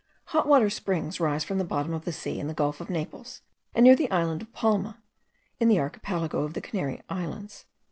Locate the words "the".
1.59-1.63, 2.05-2.11, 2.47-2.55, 3.95-4.09, 5.67-5.79, 6.55-6.59